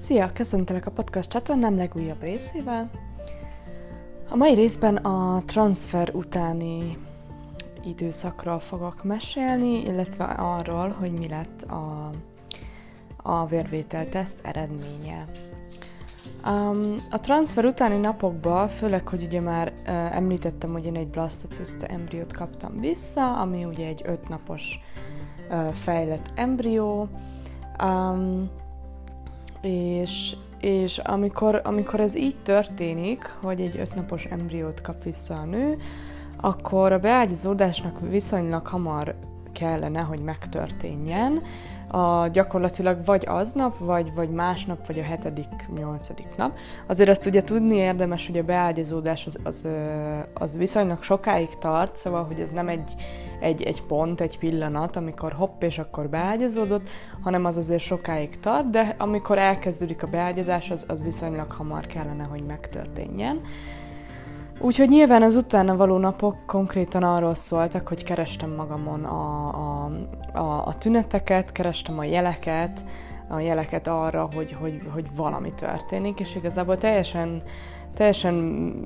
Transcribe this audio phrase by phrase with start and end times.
[0.00, 0.30] Szia!
[0.32, 2.90] Köszöntelek a podcast csatornám legújabb részével.
[4.30, 6.98] A mai részben a transfer utáni
[7.84, 12.10] időszakról fogok mesélni, illetve arról, hogy mi lett a,
[13.16, 15.28] a vérvételteszt eredménye.
[16.46, 21.86] Um, a transfer utáni napokban, főleg, hogy ugye már uh, említettem, hogy én egy blastocysta
[21.86, 24.78] embriót kaptam vissza, ami ugye egy ötnapos
[25.50, 27.08] uh, fejlett embrió,
[27.82, 28.50] um,
[29.62, 35.78] és, és amikor, amikor ez így történik, hogy egy ötnapos embriót kap vissza a nő,
[36.36, 39.14] akkor a beágyazódásnak viszonylag hamar
[39.52, 41.42] kellene, hogy megtörténjen,
[41.90, 46.58] a, gyakorlatilag vagy aznap, vagy, vagy másnap, vagy a hetedik, nyolcadik nap.
[46.86, 49.68] Azért azt ugye tudni érdemes, hogy a beágyazódás az, az,
[50.34, 52.94] az viszonylag sokáig tart, szóval, hogy ez nem egy,
[53.40, 56.88] egy, egy pont, egy pillanat, amikor hopp, és akkor beágyazódott,
[57.22, 62.24] hanem az azért sokáig tart, de amikor elkezdődik a beágyazás, az, az viszonylag hamar kellene,
[62.24, 63.40] hogy megtörténjen.
[64.62, 69.90] Úgyhogy nyilván az utána való napok konkrétan arról szóltak, hogy kerestem magamon a, a,
[70.32, 72.84] a, a tüneteket, kerestem a jeleket,
[73.28, 77.42] a jeleket arra, hogy, hogy, hogy valami történik, és igazából teljesen,
[77.94, 78.34] teljesen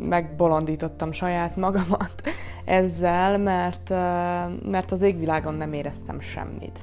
[0.08, 2.22] megbolondítottam saját magamat
[2.64, 3.90] ezzel, mert,
[4.70, 6.80] mert az égvilágon nem éreztem semmit.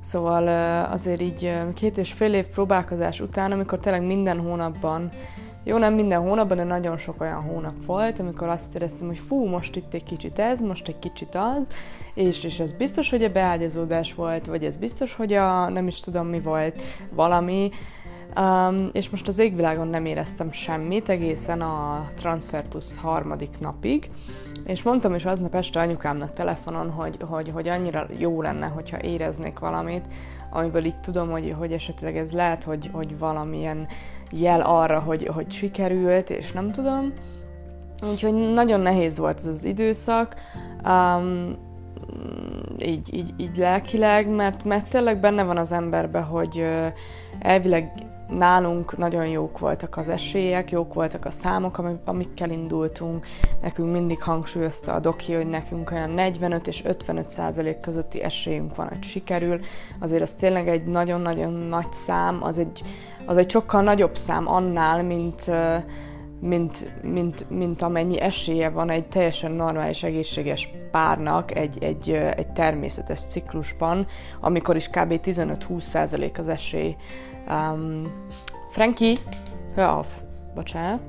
[0.00, 0.48] Szóval
[0.90, 5.08] azért így két és fél év próbálkozás után, amikor tényleg minden hónapban
[5.64, 9.44] jó, nem minden hónapban, de nagyon sok olyan hónap volt, amikor azt éreztem, hogy fú,
[9.46, 11.68] most itt egy kicsit ez, most egy kicsit az,
[12.14, 16.00] és, és ez biztos, hogy a beágyazódás volt, vagy ez biztos, hogy a nem is
[16.00, 16.80] tudom mi volt,
[17.12, 17.70] valami,
[18.40, 24.10] Um, és most az égvilágon nem éreztem semmit egészen a Transfer Plus harmadik napig,
[24.64, 29.58] és mondtam is aznap este anyukámnak telefonon, hogy, hogy, hogy annyira jó lenne, hogyha éreznék
[29.58, 30.04] valamit,
[30.50, 33.86] amiből így tudom, hogy, hogy esetleg ez lehet, hogy, hogy valamilyen
[34.30, 37.12] jel arra, hogy, hogy sikerült, és nem tudom.
[38.10, 40.34] Úgyhogy nagyon nehéz volt ez az időszak,
[40.84, 41.56] um,
[42.78, 46.86] így, így, így lelkileg, mert, mert tényleg benne van az emberbe, hogy uh,
[47.38, 47.92] elvileg
[48.28, 53.26] nálunk nagyon jók voltak az esélyek, jók voltak a számok, amikkel indultunk.
[53.62, 58.88] Nekünk mindig hangsúlyozta a doki, hogy nekünk olyan 45 és 55 százalék közötti esélyünk van,
[58.88, 59.60] hogy sikerül.
[60.00, 62.82] Azért az tényleg egy nagyon-nagyon nagy szám, az egy,
[63.26, 65.50] az egy sokkal nagyobb szám annál, mint,
[66.40, 73.20] mint, mint, mint amennyi esélye van egy teljesen normális, egészséges párnak egy, egy, egy természetes
[73.20, 74.06] ciklusban,
[74.40, 75.20] amikor is kb.
[75.24, 76.96] 15-20% az esély.
[77.48, 78.24] Um,
[78.70, 79.16] Frankie,
[79.74, 80.08] hör off,
[80.54, 81.08] bocsánat.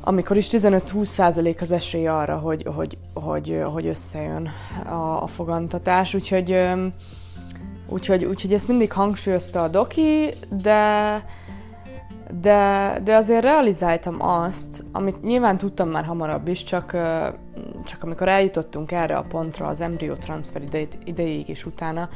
[0.00, 4.48] Amikor is 15-20% az esély arra, hogy, hogy, hogy, hogy összejön
[4.88, 6.56] a, a fogantatás, úgyhogy,
[7.88, 10.28] úgyhogy, úgyhogy ezt mindig hangsúlyozta a doki,
[10.62, 11.22] de
[12.40, 16.90] de, de azért realizáltam azt, amit nyilván tudtam már hamarabb is, csak,
[17.84, 20.62] csak amikor eljutottunk erre a pontra az embrió transfer
[21.04, 22.08] idejéig és utána,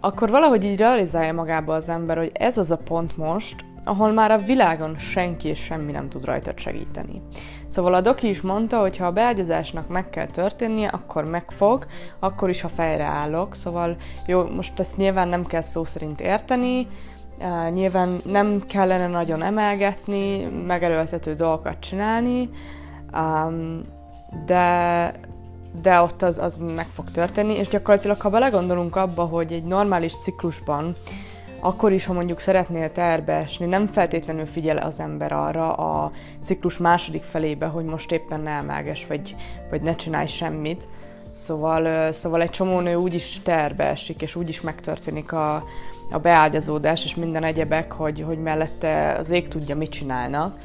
[0.00, 4.30] akkor valahogy így realizálja magába az ember, hogy ez az a pont most, ahol már
[4.30, 7.22] a világon senki és semmi nem tud rajtad segíteni.
[7.68, 11.86] Szóval a doki is mondta, hogy ha a beágyazásnak meg kell történnie, akkor megfog,
[12.18, 13.54] akkor is, ha fejre állok.
[13.54, 13.96] Szóval
[14.26, 16.86] jó, most ezt nyilván nem kell szó szerint érteni,
[17.40, 22.50] Uh, nyilván nem kellene nagyon emelgetni, megerőltető dolgokat csinálni,
[23.12, 23.82] um,
[24.46, 25.12] de,
[25.82, 30.16] de ott az, az meg fog történni, és gyakorlatilag, ha belegondolunk abba, hogy egy normális
[30.16, 30.92] ciklusban,
[31.60, 36.78] akkor is, ha mondjuk szeretnél terbe esni, nem feltétlenül figyel az ember arra a ciklus
[36.78, 39.36] második felébe, hogy most éppen ne emelges, vagy,
[39.70, 40.88] vagy ne csinálj semmit.
[41.32, 45.64] Szóval, szóval egy csomó nő úgy is terbe esik, és úgy is megtörténik a,
[46.10, 50.58] a beágyazódás és minden egyebek, hogy, hogy mellette az ég tudja, mit csinálnak.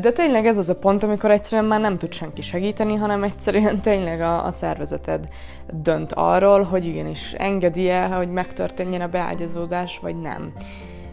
[0.00, 3.80] De tényleg ez az a pont, amikor egyszerűen már nem tud senki segíteni, hanem egyszerűen
[3.90, 5.28] tényleg a, a szervezeted
[5.72, 10.52] dönt arról, hogy igenis engedi-e, hogy megtörténjen a beágyazódás, vagy nem.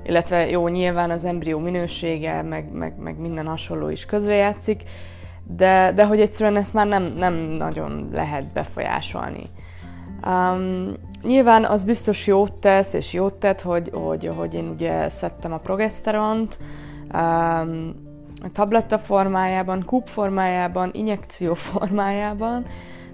[0.03, 4.83] Illetve jó, nyilván az embrió minősége, meg, meg, meg minden hasonló is közrejátszik,
[5.43, 9.49] de, de hogy egyszerűen ezt már nem, nem nagyon lehet befolyásolni.
[10.25, 10.93] Um,
[11.23, 15.57] nyilván az biztos jót tesz, és jót tett, hogy, hogy, hogy én ugye szedtem a
[15.57, 16.59] progeszteront,
[17.13, 18.05] um,
[18.53, 22.65] tabletta formájában, kúp formájában, injekció formájában,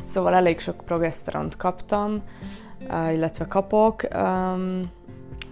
[0.01, 2.21] szóval elég sok progeszteront kaptam,
[3.11, 4.01] illetve kapok.
[4.15, 4.91] Um,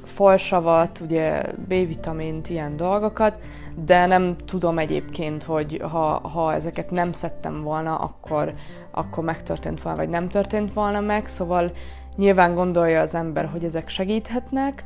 [0.04, 3.40] folsavat, ugye B-vitamint, ilyen dolgokat,
[3.86, 8.54] de nem tudom egyébként, hogy ha, ha ezeket nem szedtem volna, akkor,
[8.92, 11.72] akkor megtörtént volna, vagy nem történt volna meg, szóval
[12.16, 14.86] Nyilván gondolja az ember, hogy ezek segíthetnek,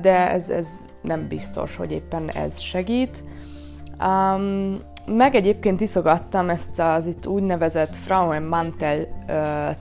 [0.00, 3.24] de ez, ez nem biztos, hogy éppen ez segít.
[4.00, 9.06] Um, meg egyébként iszogattam ezt az itt úgynevezett Frauenmantel uh,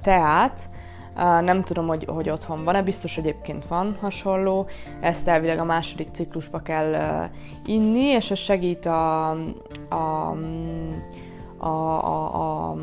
[0.01, 0.69] teát,
[1.15, 4.67] uh, nem tudom, hogy, hogy otthon van-e, biztos egyébként van hasonló,
[5.01, 7.23] ezt elvileg a második ciklusba kell uh,
[7.65, 9.29] inni, és ez segít a,
[9.89, 10.35] a,
[11.57, 12.77] a, a, a,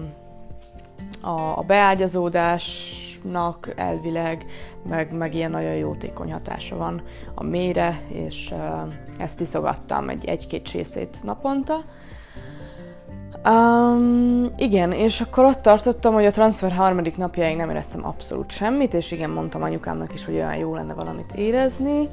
[1.56, 4.46] a, beágyazódásnak elvileg,
[4.88, 7.02] meg, meg ilyen nagyon jótékony hatása van
[7.34, 8.92] a mélyre, és uh,
[9.22, 11.84] ezt iszogattam egy, egy-két csészét naponta.
[13.48, 18.94] Um, igen, és akkor ott tartottam, hogy a transfer harmadik napjáig nem éreztem abszolút semmit,
[18.94, 22.00] és igen, mondtam anyukámnak is, hogy olyan jó lenne valamit érezni.
[22.00, 22.08] Uh,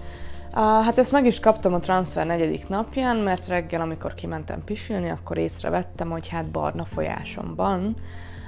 [0.56, 5.38] hát ezt meg is kaptam a transfer negyedik napján, mert reggel, amikor kimentem pisilni, akkor
[5.38, 7.96] észrevettem, hogy hát barna folyásom van,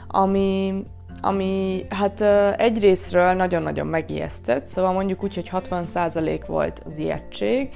[0.07, 0.83] ami,
[1.21, 2.21] ami hát
[2.57, 7.69] egyrésztről nagyon-nagyon megijesztett, szóval mondjuk úgy, hogy 60% volt az ijegység,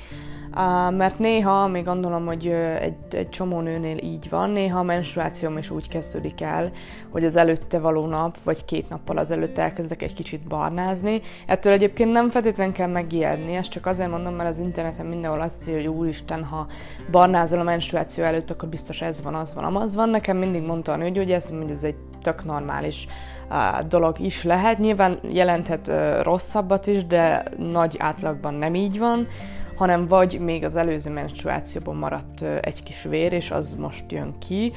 [0.90, 2.48] mert néha, még gondolom, hogy
[2.80, 6.72] egy, egy csomó nőnél így van, néha a menstruációm is úgy kezdődik el,
[7.10, 11.22] hogy az előtte való nap, vagy két nappal az előtt elkezdek egy kicsit barnázni.
[11.46, 15.68] Ettől egyébként nem feltétlenül kell megijedni, ezt csak azért mondom, mert az interneten mindenhol azt
[15.68, 16.68] írja, hogy úristen, ha
[17.12, 20.10] barnázol a menstruáció előtt, akkor biztos ez van, az van, az van.
[20.10, 23.08] Nekem mindig mondta a nő, hogy ez, hogy ez egy tök normális
[23.50, 24.80] uh, dolog is lehet.
[24.80, 29.28] Nyilván jelenthet uh, rosszabbat is, de nagy átlagban nem így van
[29.76, 34.72] hanem vagy még az előző menstruációban maradt egy kis vér, és az most jön ki,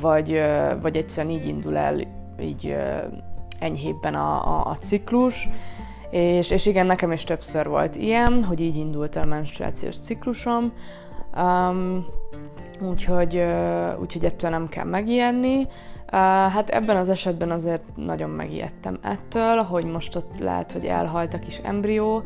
[0.00, 0.42] vagy,
[0.80, 2.00] vagy egyszerűen így indul el
[2.40, 2.76] így
[3.58, 5.48] enyhébben a, a, a ciklus,
[6.10, 10.72] és, és igen, nekem is többször volt ilyen, hogy így indult el a menstruációs ciklusom,
[11.36, 12.06] um,
[12.80, 13.42] úgyhogy,
[14.00, 15.66] úgyhogy ettől nem kell megijedni.
[16.50, 21.38] Hát ebben az esetben azért nagyon megijedtem ettől, hogy most ott lehet, hogy elhalt a
[21.38, 22.22] kis embrió,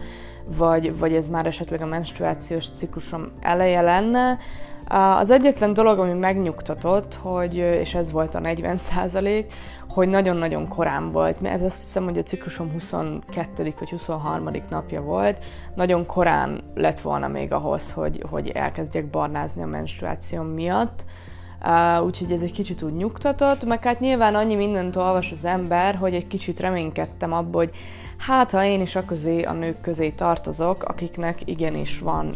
[0.56, 4.38] vagy, vagy ez már esetleg a menstruációs ciklusom eleje lenne.
[5.18, 9.52] Az egyetlen dolog, ami megnyugtatott, hogy, és ez volt a 40 százalék,
[9.88, 11.36] hogy nagyon-nagyon korán volt.
[11.42, 13.74] Ez azt hiszem, hogy a ciklusom 22.
[13.78, 14.50] vagy 23.
[14.70, 15.44] napja volt.
[15.74, 21.04] Nagyon korán lett volna még ahhoz, hogy, hogy elkezdjek barnázni a menstruációm miatt.
[21.64, 25.94] Uh, úgyhogy ez egy kicsit úgy nyugtatott, meg hát nyilván annyi mindent olvas az ember,
[25.94, 27.74] hogy egy kicsit reménykedtem abból, hogy
[28.18, 32.34] hát ha én is a közé, a nők közé tartozok, akiknek igenis van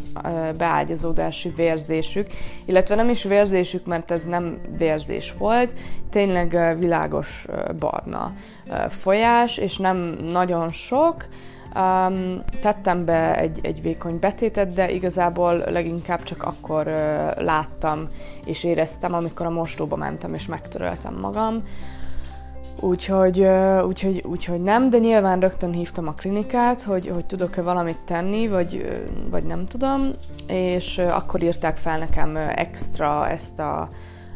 [0.56, 2.26] beágyazódási vérzésük,
[2.64, 5.74] illetve nem is vérzésük, mert ez nem vérzés volt,
[6.10, 7.46] tényleg világos
[7.78, 8.34] barna
[8.88, 9.96] folyás, és nem
[10.30, 11.26] nagyon sok,
[11.76, 18.06] Um, tettem be egy, egy vékony betétet, de igazából leginkább csak akkor uh, láttam
[18.44, 21.62] és éreztem, amikor a mostóba mentem és megtöröltem magam.
[22.80, 23.46] Úgyhogy,
[23.86, 29.00] úgyhogy, úgyhogy nem, de nyilván rögtön hívtam a klinikát, hogy, hogy tudok-e valamit tenni, vagy,
[29.30, 30.10] vagy nem tudom,
[30.46, 33.88] és akkor írták fel nekem extra ezt a,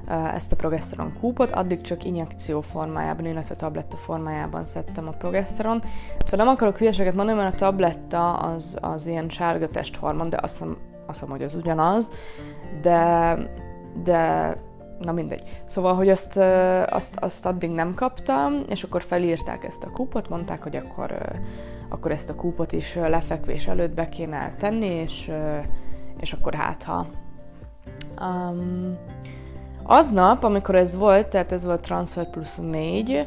[0.08, 5.82] ezt a progeszteron kúpot, addig csak injekció formájában, illetve tabletta formájában szedtem a progeszteron.
[6.18, 10.52] Hát, nem akarok hülyeséget mondani, mert a tabletta az, az ilyen sárga testhormon, de azt
[10.52, 10.76] hiszem,
[11.06, 12.12] azt hiszem, hogy az ugyanaz,
[12.80, 13.38] de,
[14.02, 14.56] de
[14.98, 15.62] na mindegy.
[15.64, 16.36] Szóval, hogy azt,
[16.86, 21.18] azt, azt addig nem kaptam, és akkor felírták ezt a kúpot, mondták, hogy akkor,
[21.88, 25.30] akkor ezt a kúpot is lefekvés előtt be kéne tenni, és,
[26.20, 27.06] és akkor hát ha.
[28.20, 28.98] Um,
[29.86, 33.26] aznap, amikor ez volt, tehát ez volt Transfer plusz 4,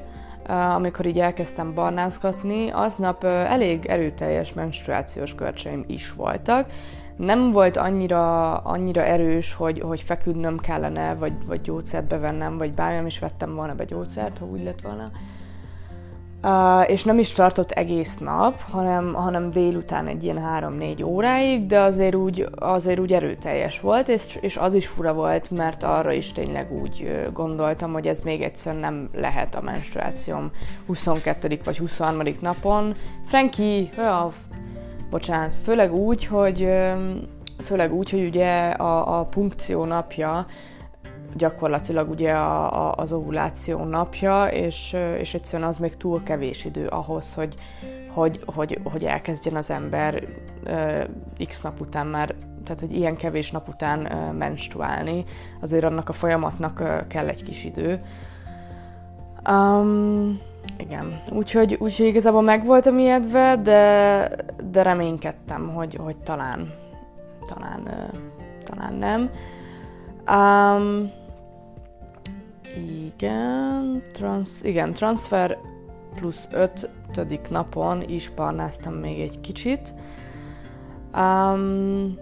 [0.75, 6.69] amikor így elkezdtem barnázgatni, aznap elég erőteljes menstruációs görcseim is voltak,
[7.15, 13.05] nem volt annyira, annyira erős, hogy, hogy feküdnöm kellene, vagy, vagy gyógyszert bevennem, vagy bármilyen
[13.05, 15.11] is vettem volna be gyógyszert, ha úgy lett volna.
[16.87, 20.39] És nem is tartott egész nap, hanem, hanem délután egy ilyen
[20.79, 25.51] 3-4 óráig, de azért úgy, azért úgy erőteljes volt, és, és az is fura volt,
[25.51, 30.51] mert arra is tényleg úgy gondoltam, hogy ez még egyszer nem lehet a menstruációm
[30.85, 31.59] 22.
[31.63, 32.21] vagy 23.
[32.39, 32.95] napon.
[33.25, 34.29] Frankie, ja,
[35.09, 36.69] bocsánat, főleg úgy, hogy
[37.63, 40.45] főleg úgy, hogy ugye a, a punkció napja
[41.35, 46.87] gyakorlatilag ugye a, a, az ovuláció napja, és, és egyszerűen az még túl kevés idő
[46.87, 47.55] ahhoz, hogy,
[48.09, 50.23] hogy, hogy, hogy elkezdjen az ember
[50.65, 55.25] uh, x nap után már, tehát hogy ilyen kevés nap után uh, menstruálni,
[55.61, 58.01] azért annak a folyamatnak uh, kell egy kis idő.
[59.49, 60.39] Um,
[60.77, 64.29] igen, úgyhogy, úgyhogy igazából meg voltam ijedve, de,
[64.71, 66.73] de reménykedtem, hogy, hogy talán,
[67.47, 68.19] talán, uh,
[68.65, 69.29] talán nem.
[70.29, 71.18] Um,
[72.77, 75.57] igen, trans, igen, transfer
[76.15, 79.93] plusz ötödik napon is barnáztam még egy kicsit.
[81.17, 82.17] Um,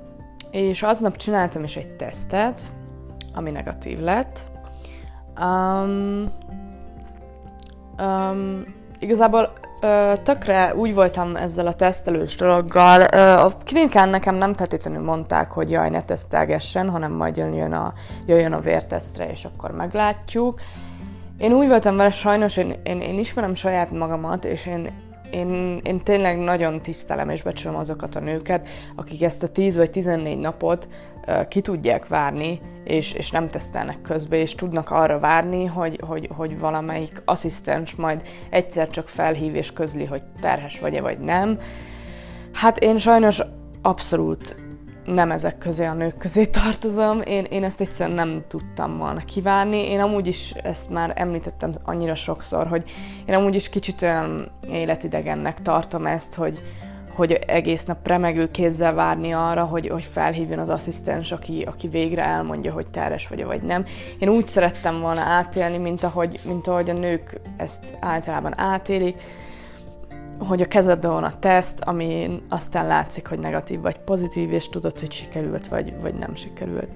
[0.52, 2.62] és aznap csináltam is egy tesztet,
[3.34, 4.48] ami negatív lett.
[5.42, 6.32] Um,
[8.00, 8.64] um,
[9.00, 13.02] igazából Ö, tökre úgy voltam ezzel a tesztelős dologgal.
[13.38, 17.94] A klinikán nekem nem feltétlenül mondták, hogy jaj, ne tesztelgessen, hanem majd jön a,
[18.26, 20.60] jöjjön a vértesztre, és akkor meglátjuk.
[21.38, 26.00] Én úgy voltam vele, sajnos én, én, én ismerem saját magamat, és én, én, én
[26.04, 30.88] tényleg nagyon tisztelem és becsülöm azokat a nőket, akik ezt a 10 vagy 14 napot
[31.28, 36.30] uh, ki tudják várni, és, és nem tesztelnek közbe, és tudnak arra várni, hogy, hogy,
[36.36, 41.60] hogy valamelyik asszisztens majd egyszer csak felhív és közli, hogy terhes vagy-e vagy nem.
[42.54, 43.42] Hát én sajnos
[43.82, 44.67] abszolút
[45.08, 47.22] nem ezek közé a nők közé tartozom.
[47.22, 49.90] Én, én ezt egyszerűen nem tudtam volna kivárni.
[49.90, 52.90] Én amúgy is ezt már említettem annyira sokszor, hogy
[53.26, 56.60] én amúgy is kicsit olyan életidegennek tartom ezt, hogy,
[57.16, 62.24] hogy egész nap remegő kézzel várni arra, hogy, hogy felhívjon az asszisztens, aki, aki végre
[62.24, 63.86] elmondja, hogy terhes vagy vagy nem.
[64.20, 69.22] Én úgy szerettem volna átélni, mint ahogy, mint ahogy a nők ezt általában átélik,
[70.40, 75.00] hogy a kezedben van a teszt, ami aztán látszik, hogy negatív vagy pozitív, és tudod,
[75.00, 76.90] hogy sikerült vagy, vagy nem sikerült.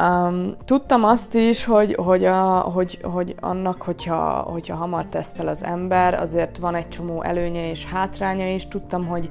[0.00, 5.64] Um, tudtam azt is, hogy, hogy, a, hogy, hogy annak, hogyha, hogyha hamar tesztel az
[5.64, 8.68] ember, azért van egy csomó előnye és hátránya is.
[8.68, 9.30] Tudtam, hogy,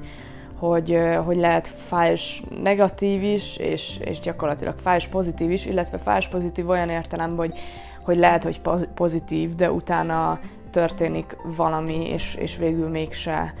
[0.58, 6.68] hogy, hogy lehet fájs negatív is, és, és gyakorlatilag fájs pozitív is, illetve fájs pozitív
[6.68, 7.58] olyan értelemben, hogy,
[8.04, 8.60] hogy lehet, hogy
[8.94, 10.38] pozitív, de utána
[10.70, 13.54] történik valami, és, és végül mégse,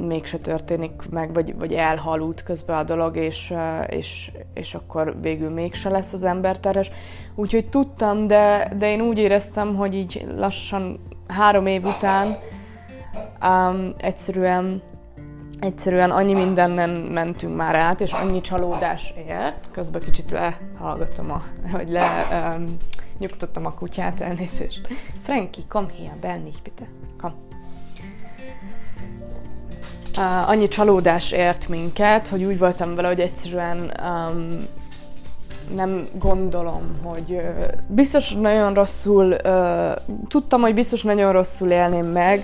[0.00, 3.54] mégse történik meg, vagy, vagy elhalult közben a dolog, és,
[3.88, 6.90] és, és akkor végül mégse lesz az ember teres.
[7.34, 12.38] Úgyhogy tudtam, de, de én úgy éreztem, hogy így lassan három év után
[13.42, 14.82] um, egyszerűen
[15.60, 19.70] egyszerűen annyi mindennen mentünk már át, és annyi csalódás ért.
[19.72, 22.76] Közben kicsit lehallgatom, a, hogy le um,
[23.18, 24.88] nyugtottam a kutyát, elnézést.
[25.22, 26.84] Frankie, hier, bell nicht bitte.
[27.20, 27.32] Komm.
[30.16, 34.66] Uh, annyi csalódás ért minket, hogy úgy voltam vele, hogy egyszerűen um,
[35.74, 39.92] nem gondolom, hogy uh, biztos nagyon rosszul, uh,
[40.28, 42.42] tudtam, hogy biztos nagyon rosszul élném meg,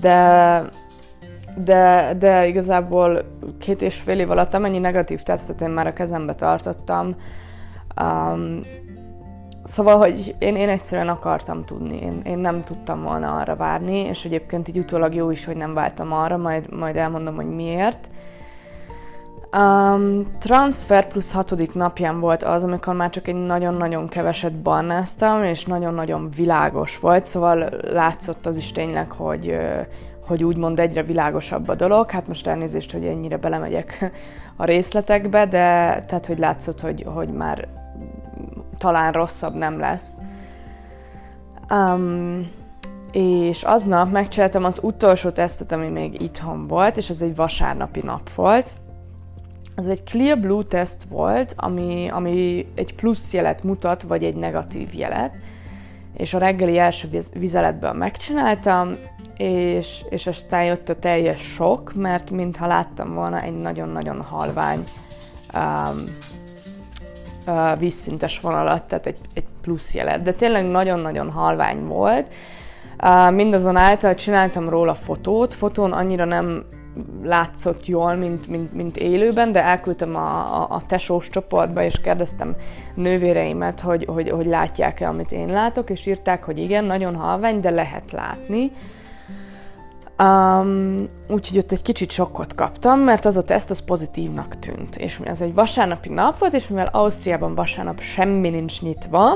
[0.00, 0.62] de
[1.54, 3.24] de, de igazából
[3.58, 7.16] két és fél év alatt amennyi negatív tesztet én már a kezembe tartottam,
[8.02, 8.60] um,
[9.64, 14.24] Szóval, hogy én, én egyszerűen akartam tudni, én, én nem tudtam volna arra várni, és
[14.24, 18.08] egyébként így utólag jó is, hogy nem váltam arra, majd, majd elmondom, hogy miért.
[19.56, 25.64] Um, transfer plusz hatodik napján volt az, amikor már csak egy nagyon-nagyon keveset barnáztam, és
[25.64, 29.56] nagyon-nagyon világos volt, szóval látszott az is tényleg, hogy,
[30.26, 32.10] hogy úgymond egyre világosabb a dolog.
[32.10, 34.10] Hát most elnézést, hogy ennyire belemegyek
[34.56, 37.68] a részletekbe, de tehát, hogy látszott, hogy, hogy már
[38.80, 40.18] talán rosszabb nem lesz.
[41.70, 42.50] Um,
[43.12, 48.32] és aznap megcsináltam az utolsó tesztet, ami még itthon volt, és ez egy vasárnapi nap
[48.32, 48.74] volt.
[49.76, 54.94] Az egy Clear Blue teszt volt, ami, ami egy plusz jelet mutat, vagy egy negatív
[54.94, 55.34] jelet.
[56.16, 58.92] És a reggeli első vizeletből megcsináltam,
[59.36, 64.84] és, és aztán jött a teljes sok, mert mintha láttam volna egy nagyon-nagyon halvány
[65.54, 66.04] um,
[67.50, 70.22] uh, vízszintes vonalat, tehát egy, egy plusz jelet.
[70.22, 72.26] De tényleg nagyon-nagyon halvány volt.
[73.02, 75.54] Uh, mindazonáltal csináltam róla fotót.
[75.54, 76.64] Fotón annyira nem
[77.22, 82.56] látszott jól, mint, mint, mint élőben, de elküldtem a, a, a tesós csoportba, és kérdeztem
[82.94, 87.70] nővéreimet, hogy, hogy, hogy látják-e, amit én látok, és írták, hogy igen, nagyon halvány, de
[87.70, 88.72] lehet látni.
[90.22, 94.96] Um, úgyhogy ott egy kicsit sokkot kaptam, mert az a teszt az pozitívnak tűnt.
[94.96, 99.32] És ez egy vasárnapi nap volt, és mivel Ausztriában vasárnap semmi nincs nyitva,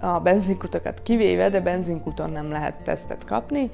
[0.00, 3.70] a benzinkutakat kivéve, de benzinkuton nem lehet tesztet kapni,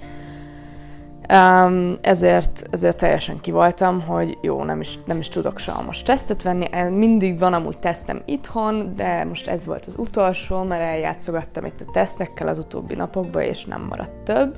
[1.33, 6.69] um, ezért, ezért teljesen kivoltam, hogy jó, nem is, nem is tudok most tesztet venni,
[6.91, 11.91] mindig van amúgy tesztem itthon, de most ez volt az utolsó, mert eljátszogattam itt a
[11.93, 14.57] tesztekkel az utóbbi napokban, és nem maradt több.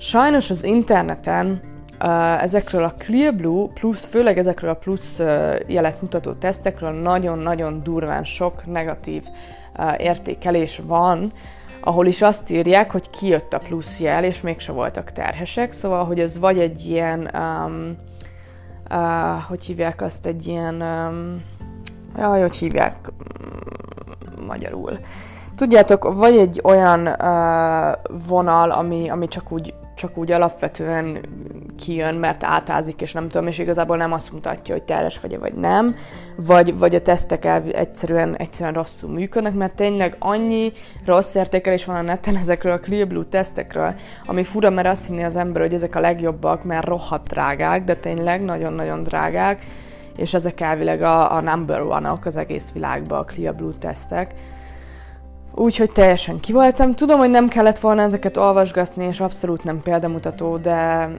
[0.00, 1.60] Sajnos az interneten
[2.00, 7.82] uh, ezekről a Clear Blue, plusz, főleg ezekről a plusz uh, jelet mutató tesztekről nagyon-nagyon
[7.82, 9.22] durván sok negatív
[9.78, 11.32] uh, értékelés van,
[11.80, 16.20] ahol is azt írják, hogy kijött a plusz jel, és mégse voltak terhesek, szóval, hogy
[16.20, 17.96] ez vagy egy ilyen, um,
[18.90, 21.42] uh, hogy hívják azt, egy ilyen, um,
[22.16, 24.98] jaj, hogy hívják um, magyarul.
[25.54, 27.92] Tudjátok, vagy egy olyan uh,
[28.26, 31.20] vonal, ami, ami csak úgy csak úgy alapvetően
[31.78, 35.54] kijön, mert átázik, és nem tudom, és igazából nem azt mutatja, hogy teres vagy vagy
[35.54, 35.96] nem,
[36.36, 40.72] vagy, vagy a tesztek el, egyszerűen, egyszerűen rosszul működnek, mert tényleg annyi
[41.04, 43.94] rossz értékelés van a neten ezekről a Clear Blue tesztekről,
[44.26, 47.96] ami fura, mert azt hinni az ember, hogy ezek a legjobbak, mert rohadt drágák, de
[47.96, 49.64] tényleg nagyon-nagyon drágák,
[50.16, 54.34] és ezek elvileg a, a number one-ok az egész világban, a Clear Blue tesztek.
[55.58, 56.94] Úgyhogy teljesen kivoltam.
[56.94, 61.10] Tudom, hogy nem kellett volna ezeket olvasgatni, és abszolút nem példamutató, de,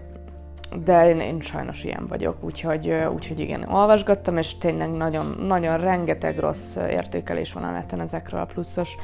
[0.83, 6.37] de én, én sajnos ilyen vagyok, úgyhogy, úgyhogy igen, olvasgattam, és tényleg nagyon, nagyon rengeteg
[6.37, 8.95] rossz értékelés van a neten ezekről a pluszos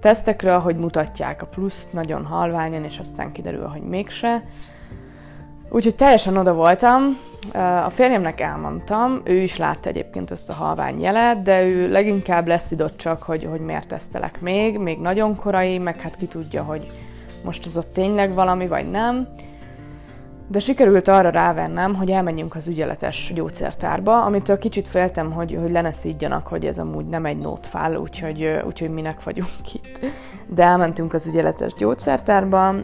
[0.00, 4.42] tesztekről, hogy mutatják a pluszt nagyon halványan, és aztán kiderül, hogy mégse.
[5.70, 7.18] Úgyhogy teljesen oda voltam,
[7.86, 12.96] a férjemnek elmondtam, ő is látta egyébként ezt a halvány jelet, de ő leginkább leszidott
[12.96, 16.86] csak, hogy, hogy miért tesztelek még, még nagyon korai, meg hát ki tudja, hogy
[17.44, 19.28] most az ott tényleg valami, vagy nem.
[20.48, 25.80] De sikerült arra rávennem, hogy elmenjünk az ügyeletes gyógyszertárba, amitől kicsit féltem, hogy, hogy le
[25.80, 30.00] ne szídjanak, hogy ez amúgy nem egy nótfál, úgyhogy, úgyhogy minek vagyunk itt.
[30.46, 32.74] De elmentünk az ügyeletes gyógyszertárba,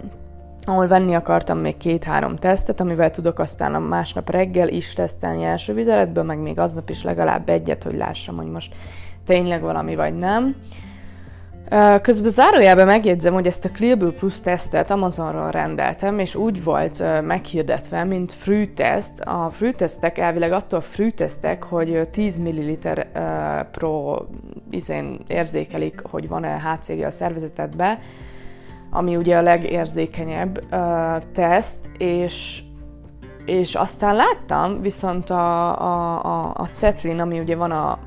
[0.67, 5.75] ahol venni akartam még két-három tesztet, amivel tudok aztán a másnap reggel is tesztelni első
[5.75, 8.75] vizeletből, meg még aznap is legalább egyet, hogy lássam, hogy most
[9.27, 10.57] tényleg valami vagy nem.
[12.03, 18.05] Közben zárójában megjegyzem, hogy ezt a Clearblue Plus tesztet Amazonról rendeltem, és úgy volt meghirdetve,
[18.05, 18.69] mint free.
[19.19, 19.73] A free
[20.15, 21.13] elvileg attól free
[21.63, 22.79] hogy 10 ml
[23.71, 24.17] pro
[24.71, 27.99] izén érzékelik, hogy van-e HCG a szervezetedbe,
[28.91, 32.63] ami ugye a legérzékenyebb uh, teszt, és,
[33.45, 37.99] és aztán láttam viszont a, a, a, a Cetlin, ami ugye van a,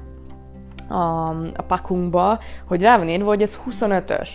[0.93, 4.29] a, a pakunkba, hogy rá van írva, hogy ez 25-ös.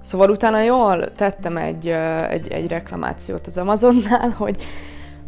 [0.00, 1.88] Szóval utána jól tettem egy,
[2.28, 4.62] egy, egy reklamációt az Amazonnál, hogy,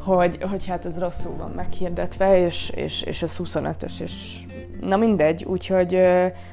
[0.07, 4.37] hogy, hogy hát ez rosszul van meghirdetve, és, és, és ez 25-ös, és
[4.81, 6.01] na mindegy, úgyhogy,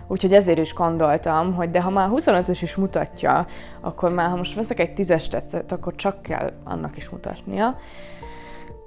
[0.07, 3.45] úgyhogy ezért is gondoltam, hogy de ha már 25-ös is mutatja,
[3.81, 7.75] akkor már ha most veszek egy 10-es tesztet, akkor csak kell annak is mutatnia.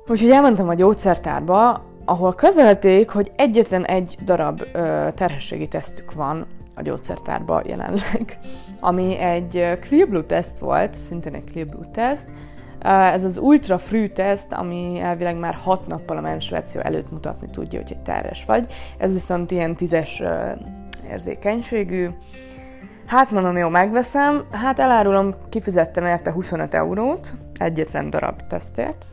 [0.06, 6.82] Úgyhogy elmentem a gyógyszertárba, ahol közölték, hogy egyetlen egy darab ö, terhességi tesztük van a
[6.82, 8.38] gyógyszertárban jelenleg,
[8.80, 12.28] ami egy Clear Blue teszt volt, szintén egy Clear Blue teszt,
[12.86, 17.80] ez az ultra free teszt, ami elvileg már 6 nappal a menstruáció előtt mutatni tudja,
[17.80, 18.72] hogy egy terhes vagy.
[18.98, 20.22] Ez viszont ilyen tízes
[21.10, 22.08] érzékenységű.
[23.06, 24.44] Hát mondom, jó, megveszem.
[24.50, 29.06] Hát elárulom, kifizettem érte 25 eurót, egyetlen darab tesztért.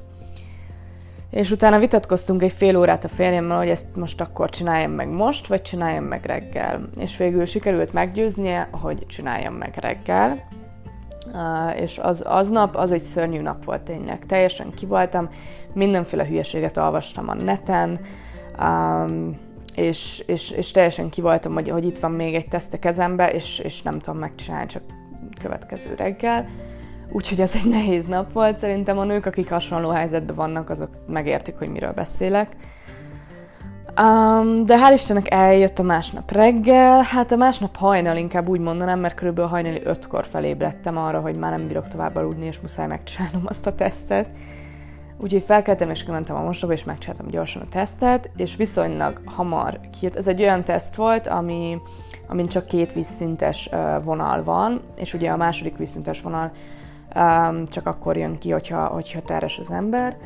[1.29, 5.47] És utána vitatkoztunk egy fél órát a férjemmel, hogy ezt most akkor csináljam meg most,
[5.47, 6.89] vagy csináljam meg reggel.
[6.97, 10.43] És végül sikerült meggyőznie, hogy csináljam meg reggel
[11.75, 14.25] és az, aznap az egy szörnyű nap volt tényleg.
[14.25, 15.29] Teljesen kivoltam,
[15.73, 17.99] mindenféle hülyeséget olvastam a neten,
[18.59, 19.37] um,
[19.75, 23.59] és, és, és teljesen kivoltam, hogy, hogy itt van még egy teszt a kezembe, és,
[23.59, 24.83] és nem tudom megcsinálni csak
[25.41, 26.47] következő reggel.
[27.11, 28.59] Úgyhogy az egy nehéz nap volt.
[28.59, 32.55] Szerintem a nők, akik hasonló helyzetben vannak, azok megértik, hogy miről beszélek.
[34.01, 38.99] Um, de hál' Istennek eljött a másnap reggel, hát a másnap hajnal inkább úgy mondanám,
[38.99, 43.43] mert körülbelül hajnali ötkor felébredtem arra, hogy már nem bírok tovább aludni, és muszáj megcsinálnom
[43.45, 44.29] azt a tesztet.
[45.17, 50.15] Úgyhogy felkeltem, és kimentem a mosdóba, és megcsináltam gyorsan a tesztet, és viszonylag hamar kijött.
[50.15, 51.77] Ez egy olyan teszt volt, ami,
[52.27, 53.69] amin csak két vízszintes
[54.03, 56.51] vonal van, és ugye a második vízszintes vonal
[57.15, 60.17] um, csak akkor jön ki, hogyha, hogyha teres az ember.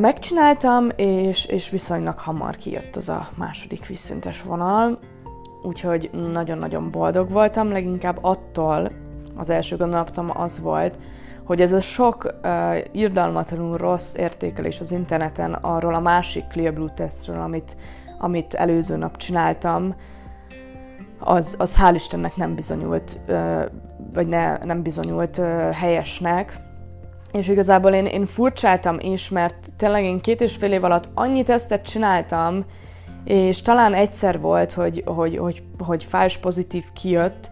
[0.00, 4.98] Megcsináltam, és, és viszonylag hamar kijött az a második vízszintes vonal,
[5.62, 8.90] úgyhogy nagyon-nagyon boldog voltam, leginkább attól
[9.36, 10.98] az első gondolatom az volt,
[11.44, 16.90] hogy ez a sok uh, irdalmatlanul rossz értékelés az interneten arról a másik Clear Blue
[16.94, 17.76] tesztről, amit,
[18.18, 19.94] amit előző nap csináltam,
[21.18, 23.62] az, az hál' Istennek nem bizonyult, uh,
[24.12, 26.68] vagy ne, nem bizonyult uh, helyesnek,
[27.32, 31.42] és igazából én, én furcsáltam is, mert tényleg én két és fél év alatt annyi
[31.42, 32.64] tesztet csináltam,
[33.24, 37.50] és talán egyszer volt, hogy, hogy, hogy, hogy fals pozitív kijött,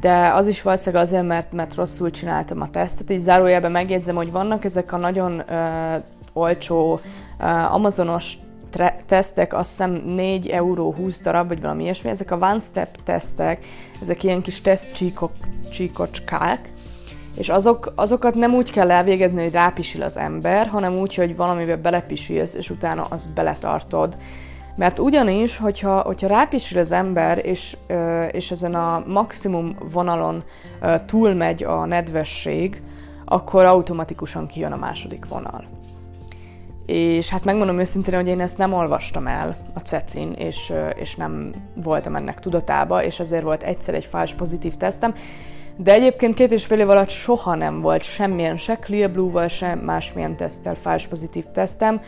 [0.00, 4.30] de az is valószínűleg azért, mert, mert rosszul csináltam a tesztet, és zárójelben megjegyzem, hogy
[4.30, 8.38] vannak ezek a nagyon uh, olcsó uh, amazonos
[8.70, 13.02] tre- tesztek, azt hiszem 4 euró 20 darab, vagy valami ilyesmi, ezek a one step
[13.04, 13.64] tesztek,
[14.00, 15.30] ezek ilyen kis tesztcsíkok,
[15.70, 16.72] csíkocskák,
[17.36, 21.76] és azok, azokat nem úgy kell elvégezni, hogy rápisil az ember, hanem úgy, hogy valamibe
[21.76, 24.16] belepisilsz, és utána azt beletartod.
[24.76, 27.76] Mert ugyanis, hogyha, hogyha rápisil az ember, és,
[28.30, 30.44] és ezen a maximum vonalon
[31.06, 32.82] túlmegy a nedvesség,
[33.24, 35.64] akkor automatikusan kijön a második vonal.
[36.86, 41.50] És hát megmondom őszintén, hogy én ezt nem olvastam el a cetlin, és, és nem
[41.74, 45.14] voltam ennek tudatába, és ezért volt egyszer egy fals pozitív tesztem.
[45.76, 50.36] De egyébként két és fél év alatt soha nem volt semmilyen, se Clearblue-val, se másmilyen
[50.36, 52.00] teszttel fals pozitív tesztem,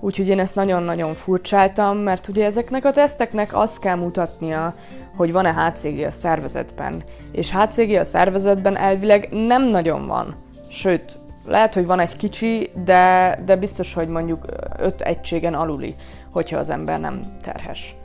[0.00, 4.74] úgyhogy én ezt nagyon-nagyon furcsáltam, mert ugye ezeknek a teszteknek azt kell mutatnia,
[5.16, 7.02] hogy van-e HCG a szervezetben.
[7.32, 10.34] És HCG a szervezetben elvileg nem nagyon van.
[10.68, 14.44] Sőt, lehet, hogy van egy kicsi, de, de biztos, hogy mondjuk
[14.78, 15.94] öt egységen aluli,
[16.30, 17.96] hogyha az ember nem terhes.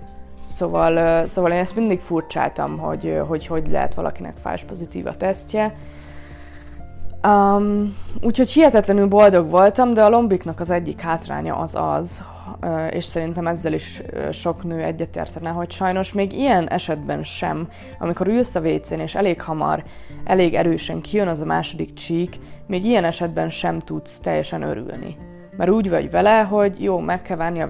[0.52, 5.76] Szóval, szóval én ezt mindig furcsáltam, hogy, hogy hogy lehet valakinek fás pozitív a tesztje.
[7.28, 12.22] Um, úgyhogy hihetetlenül boldog voltam, de a lombiknak az egyik hátránya az az,
[12.90, 17.68] és szerintem ezzel is sok nő egyetértene, hogy sajnos még ilyen esetben sem,
[18.00, 19.84] amikor ülsz a WC-n és elég hamar,
[20.24, 22.36] elég erősen kijön az a második csík,
[22.68, 25.31] még ilyen esetben sem tudsz teljesen örülni.
[25.58, 27.68] Mert úgy vagy vele, hogy jó, meg kell várni a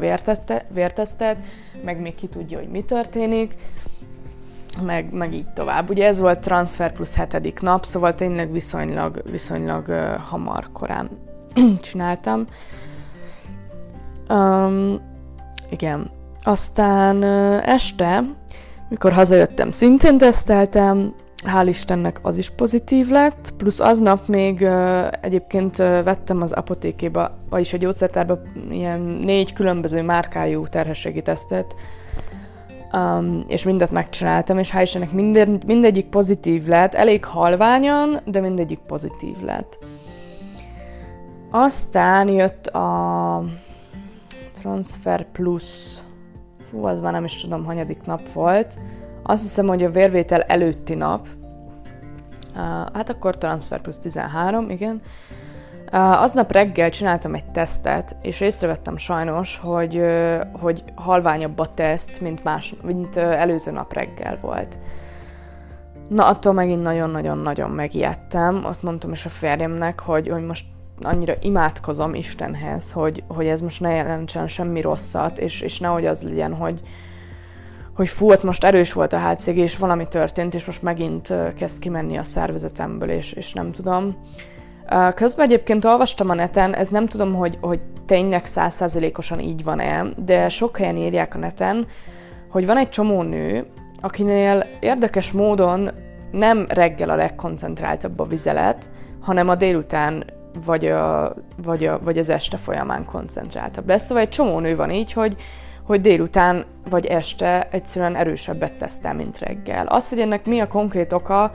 [0.74, 1.38] vértesztet,
[1.84, 3.56] meg még ki tudja, hogy mi történik,
[4.82, 5.90] meg, meg így tovább.
[5.90, 11.10] Ugye ez volt transfer plusz hetedik nap, szóval tényleg viszonylag, viszonylag uh, hamar korán
[11.82, 12.48] csináltam.
[14.30, 15.00] Um,
[15.70, 16.12] igen.
[16.44, 18.24] Aztán uh, este,
[18.90, 21.14] mikor hazajöttem, szintén teszteltem,
[21.44, 27.38] hál' Istennek az is pozitív lett, plusz aznap még uh, egyébként uh, vettem az apotékéba,
[27.50, 31.76] vagyis a gyógyszertárba ilyen négy különböző márkájú terhességi tesztet,
[32.94, 38.80] um, és mindet megcsináltam, és hál' Istennek minden, mindegyik pozitív lett, elég halványan, de mindegyik
[38.80, 39.78] pozitív lett.
[41.52, 43.44] Aztán jött a
[44.62, 45.98] Transfer Plus,
[46.66, 48.78] fú, az már nem is tudom, hanyadik nap volt,
[49.24, 51.28] azt hiszem, hogy a vérvétel előtti nap,
[52.94, 55.02] hát akkor Transfer Plus 13, igen,
[55.92, 60.06] aznap reggel csináltam egy tesztet, és észrevettem sajnos, hogy,
[60.60, 64.78] hogy halványabb a teszt, mint, más, mint előző nap reggel volt.
[66.10, 68.66] Na, attól megint nagyon-nagyon-nagyon megijedtem.
[68.66, 70.66] Ott mondtam is a férjemnek, hogy, hogy most
[71.02, 76.24] annyira imádkozom Istenhez, hogy, hogy ez most ne jelentsen semmi rosszat, és, és nehogy az
[76.24, 76.82] legyen, hogy,
[77.96, 81.80] hogy fú, ott most erős volt a HCG, és valami történt, és most megint kezd
[81.80, 84.18] kimenni a szervezetemből, és, és nem tudom.
[85.16, 90.50] Közben egyébként olvastam a neten, ez nem tudom, hogy, hogy tényleg százszázalékosan így van-e, de
[90.50, 91.86] sok helyen írják a neten,
[92.50, 93.66] hogy van egy csomó nő,
[94.02, 95.90] akinél érdekes módon
[96.32, 98.90] nem reggel a legkoncentráltabb a vizelet,
[99.22, 100.26] hanem a délután
[100.66, 104.06] vagy, a, vagy, a, vagy az este folyamán koncentráltabb lesz.
[104.06, 105.36] Szóval egy csomó nő van így, hogy,
[105.84, 109.88] hogy délután vagy este egyszerűen erősebbet tesztel, mint reggel.
[109.88, 111.52] Az, hogy ennek mi a konkrét oka,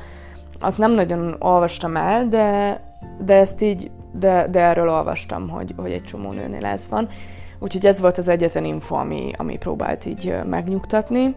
[0.60, 2.80] azt nem nagyon olvastam el, de,
[3.24, 7.08] de ezt így, de, de erről olvastam, hogy, hogy egy csomó nőnél ez van.
[7.58, 11.34] Úgyhogy ez volt az egyetlen info, ami, ami próbált így megnyugtatni.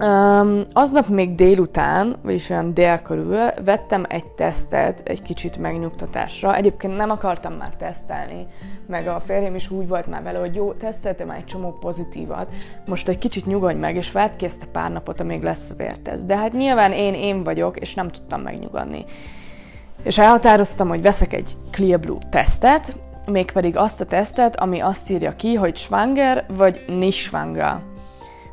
[0.00, 6.56] Um, aznap még délután, vagyis olyan dél körül vettem egy tesztet egy kicsit megnyugtatásra.
[6.56, 8.46] Egyébként nem akartam már tesztelni,
[8.86, 12.48] meg a férjem is úgy volt már vele, hogy jó, teszteltem már egy csomó pozitívat,
[12.86, 15.74] most egy kicsit nyugodj meg, és várt ki ezt a pár napot, amíg lesz a
[15.76, 16.26] vérteszt.
[16.26, 19.04] De hát nyilván én én vagyok, és nem tudtam megnyugodni.
[20.02, 22.96] És elhatároztam, hogy veszek egy Clear Blue tesztet,
[23.26, 27.80] mégpedig azt a tesztet, ami azt írja ki, hogy schwanger vagy nicht schwanger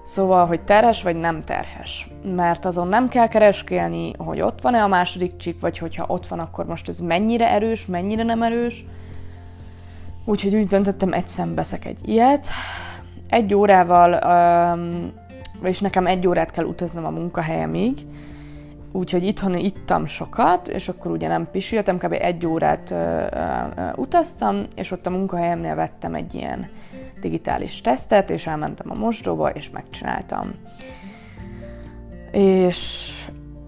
[0.04, 2.10] Szóval, hogy terhes vagy nem terhes.
[2.36, 6.39] Mert azon nem kell kereskélni, hogy ott van-e a második csík, vagy hogyha ott van,
[6.39, 8.86] akkor most ez mennyire erős, mennyire nem erős.
[10.26, 12.48] Úgyhogy úgy döntöttem, egyszer veszek egy ilyet.
[13.28, 14.20] Egy órával,
[15.62, 18.06] vagyis nekem egy órát kell utaznom a munkahelyemig,
[18.92, 22.18] úgyhogy itthon ittam sokat, és akkor ugye nem pisiltem, kb.
[22.20, 23.00] egy órát uh,
[23.78, 26.70] uh, utaztam, és ott a munkahelyemnél vettem egy ilyen
[27.23, 30.51] digitális tesztet, és elmentem a mosdóba, és megcsináltam.
[32.31, 33.12] És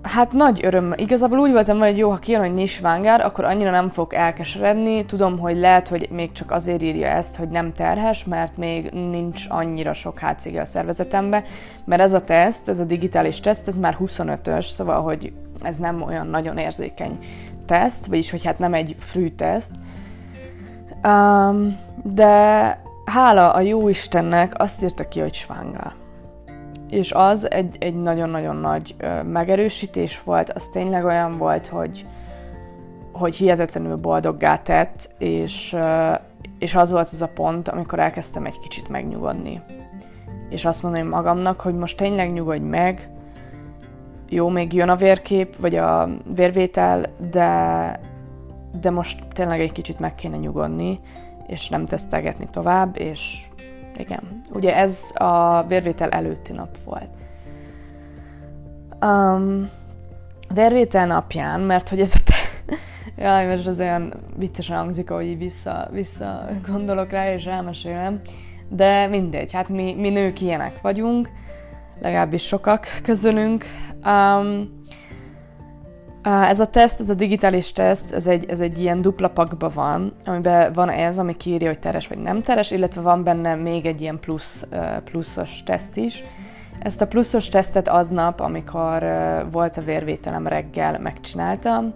[0.02, 0.94] hát nagy öröm.
[0.96, 5.06] Igazából úgy voltam, hogy jó, ha kijön, hogy nincs vángár, akkor annyira nem fog elkeseredni.
[5.06, 9.46] Tudom, hogy lehet, hogy még csak azért írja ezt, hogy nem terhes, mert még nincs
[9.50, 11.44] annyira sok HCG a szervezetembe,
[11.86, 16.02] mert ez a teszt, ez a digitális teszt, ez már 25-ös, szóval, hogy ez nem
[16.02, 17.18] olyan nagyon érzékeny
[17.66, 19.72] teszt, vagyis, hogy hát nem egy frű teszt.
[21.04, 25.94] Um, de hála a jó Istennek azt írta ki, hogy svanga.
[26.90, 32.06] És az egy, egy nagyon-nagyon nagy megerősítés volt, az tényleg olyan volt, hogy,
[33.12, 35.76] hogy hihetetlenül boldoggá tett, és,
[36.60, 39.62] és az volt az a pont, amikor elkezdtem egy kicsit megnyugodni.
[40.50, 43.10] És azt mondani magamnak, hogy most tényleg nyugodj meg,
[44.30, 48.00] jó, még jön a vérkép, vagy a vérvétel, de,
[48.82, 51.00] de most tényleg egy kicsit meg kéne nyugodni,
[51.48, 53.38] és nem tesztelgetni tovább, és
[53.98, 57.10] igen, ugye ez a vérvétel előtti nap volt.
[59.02, 59.70] Um,
[60.54, 62.34] vérvétel napján, mert hogy ez a te...
[63.24, 68.22] Jaj, most az olyan viccesen hangzik, ahogy vissza, vissza gondolok rá, és elmesélem.
[68.70, 71.30] De mindegy, hát mi, mi nők ilyenek vagyunk,
[72.02, 73.66] legalábbis sokak közönünk.
[74.06, 74.84] Um,
[76.26, 80.14] ez a teszt, ez a digitális teszt, ez egy, ez egy ilyen dupla pakban van,
[80.26, 84.02] amiben van ez, ami kiírja, hogy teres vagy nem teres, illetve van benne még egy
[84.02, 84.66] ilyen plusz,
[85.04, 86.24] pluszos teszt is.
[86.80, 89.06] Ezt a pluszos tesztet aznap, amikor
[89.52, 91.94] volt a vérvételem reggel, megcsináltam.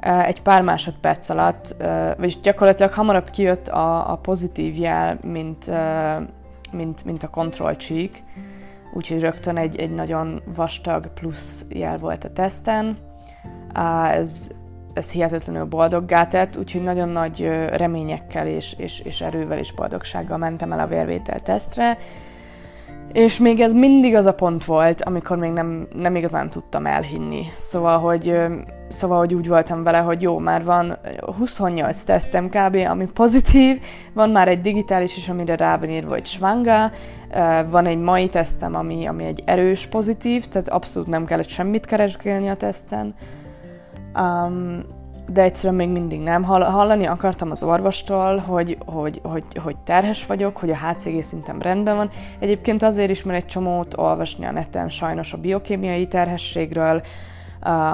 [0.00, 1.74] Egy pár másodperc alatt,
[2.16, 5.70] vagyis gyakorlatilag hamarabb kijött a, a pozitív jel, mint,
[6.72, 8.22] mint, mint a kontrollcsík,
[8.94, 13.10] úgyhogy rögtön egy, egy nagyon vastag plusz jel volt a teszten
[14.12, 14.50] ez,
[14.94, 20.72] ez hihetetlenül boldoggá tett, úgyhogy nagyon nagy reményekkel és, és, és erővel és boldogsággal mentem
[20.72, 21.98] el a vérvétel tesztre,
[23.12, 27.44] és még ez mindig az a pont volt, amikor még nem, nem igazán tudtam elhinni.
[27.58, 28.36] Szóval hogy,
[28.88, 30.98] szóval, hogy úgy voltam vele, hogy jó, már van
[31.36, 33.80] 28 tesztem kb., ami pozitív,
[34.12, 36.90] van már egy digitális is, amire rá van írva, hogy svanga,
[37.70, 42.48] van egy mai tesztem, ami, ami egy erős pozitív, tehát abszolút nem kellett semmit keresgélni
[42.48, 43.14] a teszten,
[44.14, 44.84] Um,
[45.28, 46.42] de egyszerűen még mindig nem.
[46.42, 51.96] Hallani akartam az orvostól, hogy, hogy, hogy, hogy terhes vagyok, hogy a HCG szintem rendben
[51.96, 52.10] van.
[52.38, 57.02] Egyébként azért is, mert egy csomót olvasni a neten sajnos a biokémiai terhességről,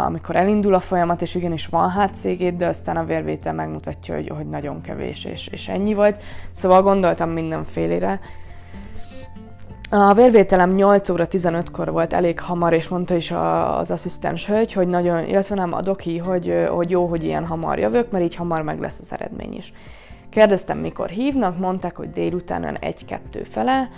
[0.06, 4.48] amikor elindul a folyamat, és igenis van HCG, de aztán a vérvétel megmutatja, hogy, hogy
[4.48, 6.22] nagyon kevés, és, és ennyi volt.
[6.50, 8.20] Szóval gondoltam mindenfélére.
[9.90, 13.30] A vérvételem 8 óra 15-kor volt elég hamar, és mondta is
[13.78, 17.78] az asszisztens hölgy, hogy nagyon, illetve nem a doki, hogy, hogy jó, hogy ilyen hamar
[17.78, 19.72] jövök, mert így hamar meg lesz az eredmény is.
[20.30, 23.88] Kérdeztem, mikor hívnak, mondták, hogy délután olyan 1-2 fele.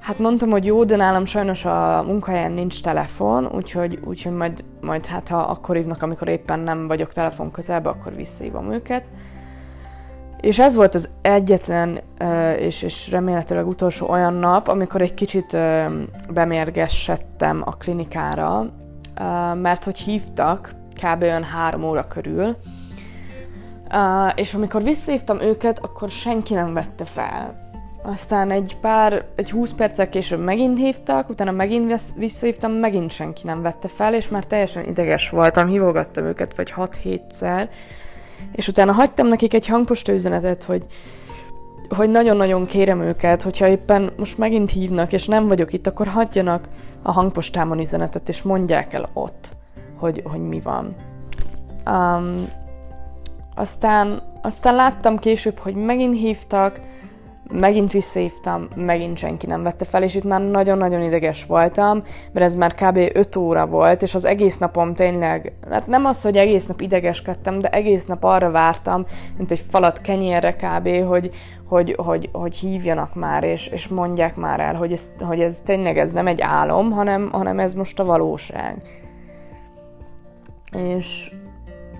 [0.00, 5.06] Hát mondtam, hogy jó, de nálam sajnos a munkahelyen nincs telefon, úgyhogy, úgyhogy majd, majd
[5.06, 9.08] hát ha akkor hívnak, amikor éppen nem vagyok telefon közelben, akkor visszahívom őket.
[10.44, 12.00] És ez volt az egyetlen,
[12.58, 15.56] és, és remélhetőleg utolsó olyan nap, amikor egy kicsit
[16.28, 18.70] bemérgessettem a klinikára,
[19.54, 21.22] mert hogy hívtak kb.
[21.22, 22.56] olyan három óra körül,
[24.34, 27.70] és amikor visszahívtam őket, akkor senki nem vette fel.
[28.02, 33.62] Aztán egy pár, egy 20 perccel később megint hívtak, utána megint visszahívtam, megint senki nem
[33.62, 37.68] vette fel, és már teljesen ideges voltam, hívogattam őket vagy 6-7-szer,
[38.54, 40.86] és utána hagytam nekik egy hangposta üzenetet, hogy
[41.88, 46.68] hogy nagyon-nagyon kérem őket, hogyha éppen most megint hívnak, és nem vagyok itt, akkor hagyjanak
[47.02, 49.50] a hangpostámon üzenetet, és mondják el ott,
[49.98, 50.94] hogy, hogy mi van.
[51.86, 52.34] Um,
[53.54, 56.80] aztán, aztán láttam később, hogy megint hívtak,
[57.52, 62.02] megint visszahívtam, megint senki nem vette fel, és itt már nagyon-nagyon ideges voltam,
[62.32, 62.96] mert ez már kb.
[63.12, 67.58] 5 óra volt, és az egész napom tényleg, hát nem az, hogy egész nap idegeskedtem,
[67.58, 71.30] de egész nap arra vártam, mint egy falat kenyérre kb., hogy,
[71.68, 75.98] hogy, hogy, hogy hívjanak már, és, és mondják már el, hogy ez, hogy ez tényleg
[75.98, 79.02] ez nem egy álom, hanem, hanem ez most a valóság.
[80.76, 81.30] És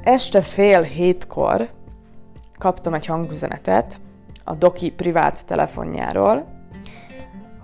[0.02, 1.68] este fél hétkor
[2.59, 4.00] kaptam egy hangüzenetet,
[4.44, 6.54] a Doki privát telefonjáról,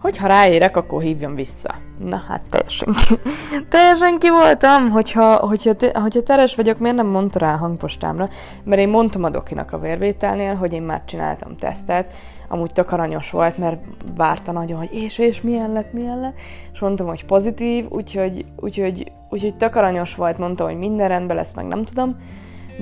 [0.01, 1.75] hogyha ráérek, akkor hívjon vissza.
[1.99, 3.15] Na hát teljesen ki,
[3.71, 8.29] teljesen ki voltam, hogyha, hogyha, te, hogyha teres vagyok, miért nem mondta rá a hangpostámra?
[8.65, 12.15] Mert én mondtam a Dokinak a vérvételnél, hogy én már csináltam tesztet,
[12.49, 13.81] amúgy tök aranyos volt, mert
[14.17, 16.37] várta nagyon, hogy és, és milyen lett, milyen lett,
[16.73, 21.55] és mondtam, hogy pozitív, úgyhogy, úgyhogy, úgyhogy tök aranyos volt, mondta, hogy minden rendben lesz,
[21.55, 22.17] meg nem tudom,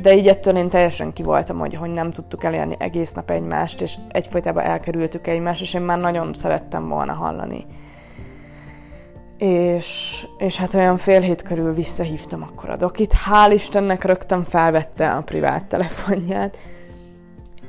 [0.02, 3.80] de így ettől én teljesen ki voltam, hogy, hogy nem tudtuk elérni egész nap egymást,
[3.80, 7.66] és egyfolytában elkerültük egymást, és én már nagyon szerettem volna hallani.
[9.38, 13.14] És, és hát olyan fél hét körül visszahívtam akkor a dokit.
[13.14, 16.56] Hál' Istennek rögtön felvette a privát telefonját,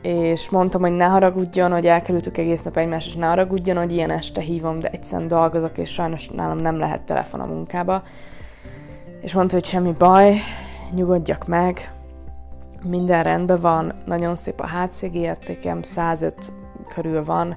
[0.01, 4.09] és mondtam, hogy ne haragudjon, hogy elkerültük egész nap egymást, és ne haragudjon, hogy ilyen
[4.09, 8.03] este hívom, de egyszerűen dolgozok, és sajnos nálam nem lehet telefon a munkába.
[9.21, 10.35] És mondta, hogy semmi baj,
[10.91, 11.91] nyugodjak meg,
[12.83, 16.51] minden rendben van, nagyon szép a HCG értékem, 105
[16.87, 17.55] körül van,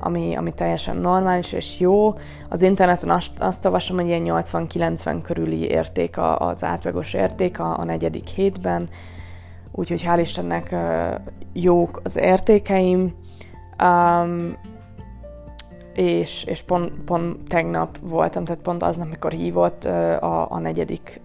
[0.00, 2.14] ami, ami teljesen normális és jó.
[2.48, 7.84] Az interneten azt, azt olvasom, hogy ilyen 80-90 körüli érték az átlagos érték a, a
[7.84, 8.88] negyedik hétben,
[9.72, 10.74] úgyhogy hál' Istennek
[11.52, 13.14] jók az értékeim.
[13.82, 14.56] Um,
[15.94, 21.20] és, és pont, pont tegnap voltam, tehát pont aznap, amikor hívott a, a negyedik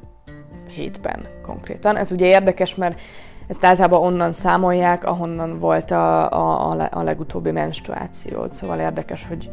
[0.67, 1.97] hétben konkrétan.
[1.97, 2.99] Ez ugye érdekes, mert
[3.47, 8.53] ezt általában onnan számolják, ahonnan volt a, a, a legutóbbi menstruációt.
[8.53, 9.49] Szóval érdekes, hogy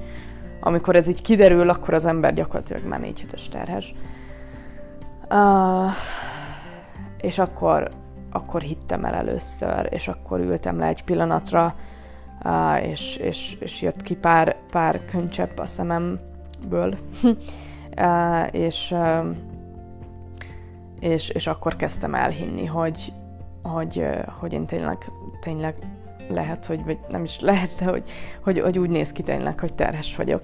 [0.60, 3.94] amikor ez így kiderül, akkor az ember gyakorlatilag már négy hetes terhes.
[5.30, 5.90] Uh,
[7.20, 7.90] és akkor,
[8.30, 11.74] akkor hittem el először, és akkor ültem le egy pillanatra,
[12.44, 19.26] uh, és, és, és jött ki pár, pár könycsepp a szememből, uh, és, uh,
[21.00, 23.12] és, és akkor kezdtem elhinni, hogy,
[23.62, 24.06] hogy,
[24.40, 25.74] hogy én tényleg, tényleg
[26.28, 28.10] lehet, hogy, vagy nem is lehet, de hogy,
[28.42, 30.42] hogy, hogy úgy néz ki tényleg, hogy terhes vagyok.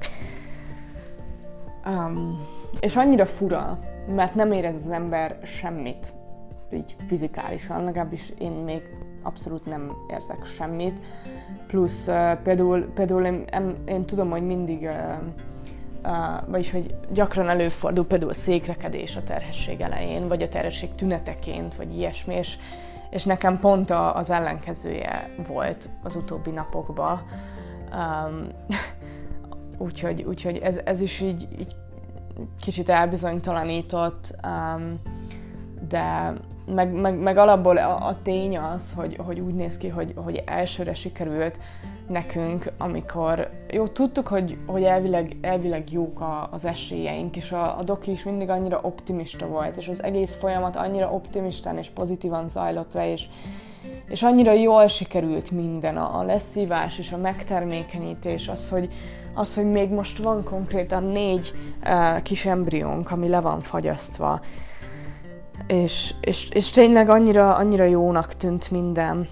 [1.87, 2.47] Um,
[2.81, 3.79] és annyira fura,
[4.15, 6.13] mert nem érez az ember semmit,
[6.73, 8.83] így fizikálisan, legalábbis én még
[9.23, 11.01] abszolút nem érzek semmit.
[11.67, 14.93] Plusz uh, például, például én, én, én tudom, hogy mindig, uh,
[16.05, 21.97] uh, vagyis hogy gyakran előfordul például székrekedés a terhesség elején, vagy a terhesség tüneteként, vagy
[21.97, 22.59] ilyesmi, és
[23.11, 27.23] és nekem pont a, az ellenkezője volt az utóbbi napokban.
[27.93, 28.47] Um,
[29.87, 31.77] úgyhogy, úgyhogy ez, ez is így, így
[32.61, 34.99] kicsit elbizonytalanított, um,
[35.89, 36.33] de
[36.67, 40.43] meg, meg, meg alapból a, a tény az, hogy, hogy úgy néz ki, hogy, hogy
[40.47, 41.59] elsőre sikerült
[42.09, 47.83] nekünk, amikor jó, tudtuk, hogy, hogy elvileg, elvileg jók a, az esélyeink, és a, a
[47.83, 52.93] doki is mindig annyira optimista volt, és az egész folyamat annyira optimistán és pozitívan zajlott
[52.93, 53.29] le, és,
[54.09, 58.89] és annyira jól sikerült minden, a, a leszívás és a megtermékenyítés, az, hogy,
[59.35, 61.53] az, hogy még most van konkrétan négy
[61.85, 64.41] uh, kis embriónk, ami le van fagyasztva,
[65.67, 69.29] és, és, és tényleg annyira, annyira jónak tűnt minden.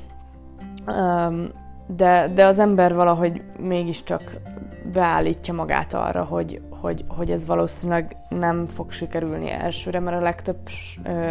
[0.87, 4.37] Um, de, de az ember valahogy mégiscsak
[4.93, 10.59] beállítja magát arra, hogy, hogy, hogy ez valószínűleg nem fog sikerülni elsőre, mert a legtöbb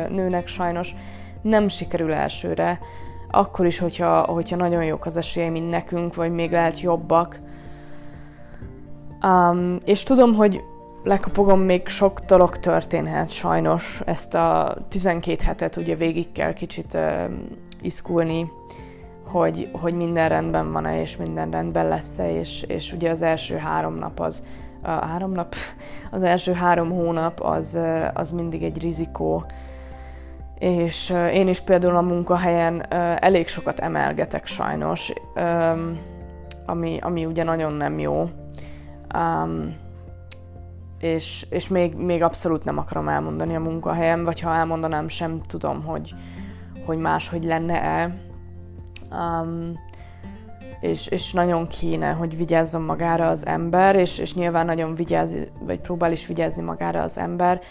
[0.09, 0.95] nőnek sajnos
[1.41, 2.79] nem sikerül elsőre,
[3.31, 7.39] akkor is, hogyha, hogyha nagyon jók az esélyei, mint nekünk, vagy még lehet jobbak.
[9.21, 10.63] Um, és tudom, hogy
[11.03, 14.01] lekapogom, még sok dolog történhet sajnos.
[14.05, 17.23] Ezt a 12 hetet ugye végig kell kicsit uh,
[17.81, 18.51] iszkulni,
[19.27, 23.95] hogy, hogy minden rendben van-e, és minden rendben lesz-e, és, és ugye az első három
[23.95, 24.45] nap az,
[24.81, 25.55] a három nap,
[26.11, 27.77] az első három hónap az,
[28.13, 29.45] az mindig egy rizikó,
[30.59, 35.13] és én is például a munkahelyen elég sokat emelgetek sajnos,
[36.65, 38.29] ami, ami ugye nagyon nem jó.
[40.99, 45.83] és, és még, még abszolút nem akarom elmondani a munkahelyem, vagy ha elmondanám, sem tudom,
[45.83, 46.13] hogy,
[46.85, 48.24] hogy máshogy lenne-e.
[49.19, 49.79] Um,
[50.79, 55.79] és, és nagyon kéne, hogy vigyázzon magára az ember, és, és nyilván nagyon vigyáz, vagy
[55.79, 57.61] próbál is vigyázni magára az ember,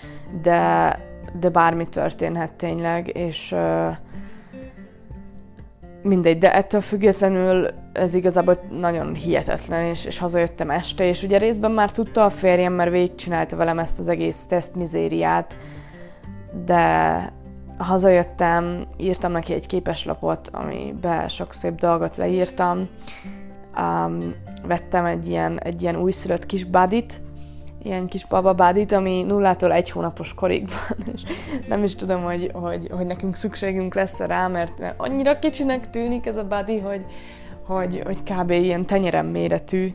[0.43, 0.99] de,
[1.41, 3.97] de bármi történhet tényleg, és uh,
[6.03, 11.71] mindegy, de ettől függetlenül ez igazából nagyon hihetetlen, és, és hazajöttem este, és ugye részben
[11.71, 15.57] már tudta a férjem, mert végigcsinálta velem ezt az egész tesztmizériát,
[16.65, 17.33] de
[17.79, 22.89] hazajöttem, írtam neki egy képeslapot, amiben sok szép dolgot leírtam.
[23.79, 24.35] Um,
[24.67, 27.21] vettem egy ilyen, egy ilyen újszülött kis badit,
[27.83, 31.23] ilyen kis baba badit, ami nullától egy hónapos korig van, és
[31.69, 36.27] nem is tudom, hogy, hogy, hogy nekünk szükségünk lesz rá, mert, mert annyira kicsinek tűnik
[36.27, 37.05] ez a badi, hogy,
[37.67, 38.51] hogy, hogy kb.
[38.51, 39.93] ilyen tenyerem méretű.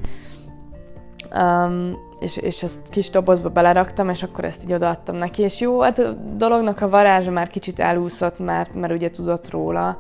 [1.36, 5.80] Um, és, és ezt kis dobozba beleraktam, és akkor ezt így odaadtam neki, és jó,
[5.80, 9.98] hát a dolognak a varázsa már kicsit elúszott, mert, mert ugye tudott róla,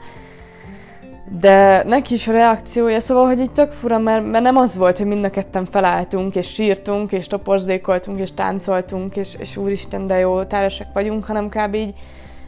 [1.39, 4.97] de neki is a reakciója, szóval, hogy így tök fura, mert, mert nem az volt,
[4.97, 10.17] hogy mind a ketten felálltunk, és sírtunk, és toporzékoltunk, és táncoltunk, és, és úristen, de
[10.17, 11.73] jó, táresek vagyunk, hanem kb.
[11.73, 11.93] így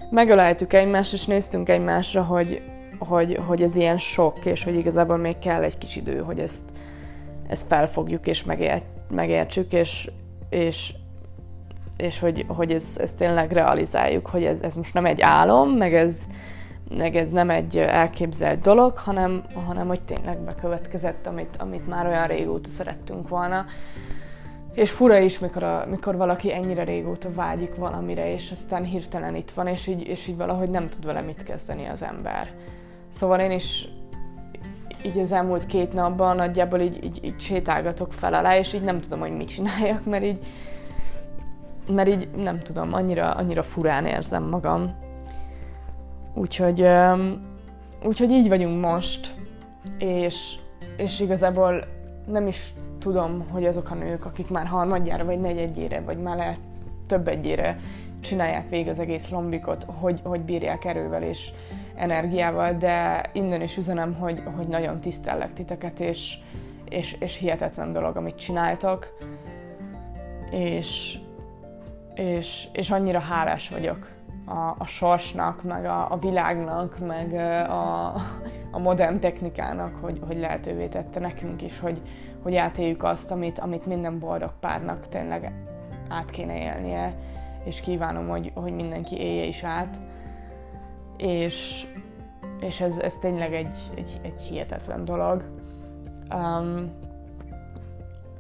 [0.10, 2.62] megöleltük egymást, és néztünk egymásra, hogy,
[3.00, 6.64] hogy, hogy ez ilyen sok, és hogy igazából még kell egy kis idő, hogy ezt,
[7.48, 10.12] ezt felfogjuk és megért, megértsük, és,
[10.50, 10.94] és,
[11.98, 15.94] és hogy, hogy ez, ez tényleg realizáljuk, hogy ez, ez most nem egy álom, meg
[15.94, 16.22] ez,
[16.98, 22.28] meg ez nem egy elképzelt dolog, hanem, hanem hogy tényleg bekövetkezett, amit, amit már olyan
[22.28, 23.66] régóta szerettünk volna.
[24.74, 29.52] És fura is, mikor, a, mikor valaki ennyire régóta vágyik valamire, és aztán hirtelen itt
[29.52, 32.52] van, és így, és így valahogy nem tud vele mit kezdeni az ember.
[33.10, 33.88] Szóval én is
[35.06, 39.00] így az elmúlt két napban nagyjából így, így, így sétálgatok fel alá, és így nem
[39.00, 40.38] tudom, hogy mit csináljak, mert így,
[41.88, 44.94] mert így nem tudom, annyira, annyira furán érzem magam.
[46.34, 46.88] Úgyhogy,
[48.04, 49.36] úgyhogy így vagyunk most,
[49.98, 50.56] és,
[50.98, 51.84] és igazából
[52.26, 56.60] nem is tudom, hogy azok a nők, akik már harmadjára, vagy negyedjére, vagy már lehet
[57.08, 57.80] több egyére
[58.22, 61.54] csinálják végig az egész lombikot, hogy, hogy bírják erővel, és,
[61.96, 66.38] energiával, de innen is üzenem, hogy, hogy nagyon tisztellek titeket, és,
[66.90, 69.18] és, és hihetetlen dolog, amit csináltok,
[70.52, 71.20] és,
[72.14, 74.08] és, és annyira hálás vagyok
[74.46, 77.34] a, a sorsnak, meg a, a világnak, meg
[77.70, 78.14] a,
[78.72, 82.02] a modern technikának, hogy, hogy lehetővé tette nekünk is, hogy,
[82.44, 85.54] hogy átéljük azt, amit, amit minden boldog párnak tényleg
[86.10, 87.16] át kéne élnie,
[87.64, 89.98] és kívánom, hogy, hogy mindenki élje is át.
[91.22, 91.88] És,
[92.60, 95.44] és ez, ez tényleg egy, egy, egy hihetetlen dolog.
[96.34, 96.92] Um,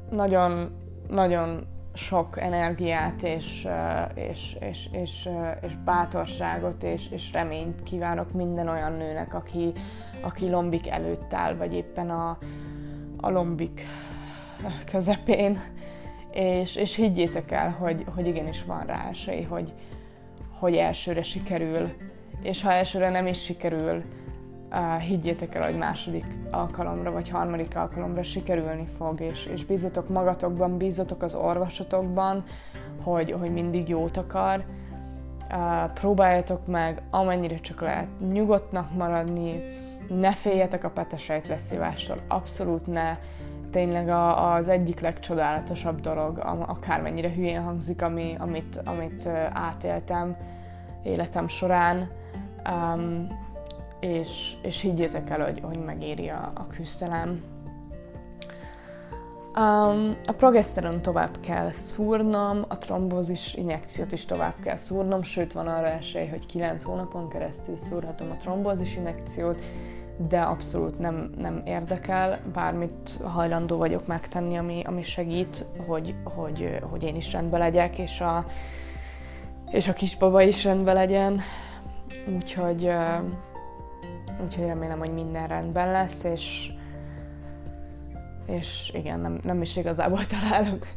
[0.09, 0.71] nagyon,
[1.07, 3.67] nagyon sok energiát és,
[4.15, 5.29] és, és, és,
[5.61, 9.71] és bátorságot és, és reményt kívánok minden olyan nőnek, aki,
[10.21, 12.37] aki lombik előtt áll, vagy éppen a,
[13.17, 13.85] a lombik
[14.91, 15.59] közepén.
[16.31, 19.73] És, és higgyétek el, hogy, hogy igenis van rá esély, hogy,
[20.59, 21.89] hogy elsőre sikerül,
[22.41, 24.03] és ha elsőre nem is sikerül,
[25.07, 31.21] higgyétek el, hogy második alkalomra vagy harmadik alkalomra sikerülni fog, és, és bízatok magatokban, bízatok
[31.21, 32.43] az orvosotokban,
[33.03, 34.63] hogy, hogy mindig jót akar.
[35.93, 39.63] Próbáljatok meg amennyire csak lehet nyugodtnak maradni,
[40.09, 43.17] ne féljetek a petesejt leszívástól, abszolút ne.
[43.71, 46.37] Tényleg a, az egyik legcsodálatosabb dolog,
[46.67, 50.35] akármennyire hülyén hangzik, ami, amit, amit átéltem
[51.03, 52.09] életem során.
[52.69, 53.27] Um,
[54.01, 57.43] és, és higgyétek el, hogy, hogy megéri a, a küzdelem.
[59.55, 65.67] Um, a progeszteron tovább kell szúrnom, a trombózis injekciót is tovább kell szúrnom, sőt van
[65.67, 69.61] arra esély, hogy 9 hónapon keresztül szúrhatom a trombózis injekciót,
[70.29, 77.03] de abszolút nem, nem érdekel, bármit hajlandó vagyok megtenni, ami, ami segít, hogy, hogy, hogy
[77.03, 78.45] én is rendben legyek, és a,
[79.71, 81.41] és a kisbaba is rendben legyen.
[82.35, 82.91] Úgyhogy
[84.43, 86.71] úgyhogy remélem, hogy minden rendben lesz, és,
[88.45, 90.87] és igen, nem, nem is igazából találok,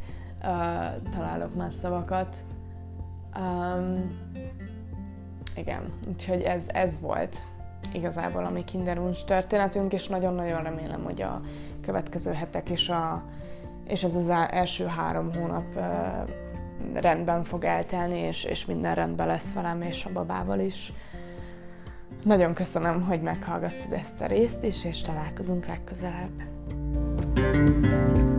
[0.41, 2.37] uh, találok más szavakat.
[3.37, 4.19] Um,
[5.55, 7.37] igen, úgyhogy ez, ez volt
[7.93, 11.41] igazából a mi Kinderwunsch történetünk, és nagyon-nagyon remélem, hogy a
[11.81, 13.23] következő hetek és, a,
[13.87, 16.44] és ez az első három hónap uh,
[16.93, 20.93] rendben fog eltelni, és, és minden rendben lesz velem és a babával is.
[22.23, 26.43] Nagyon köszönöm, hogy meghallgattad ezt a részt is, és találkozunk legközelebb.
[27.35, 28.34] thank you